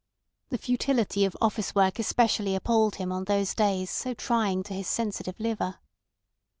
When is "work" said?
1.75-1.99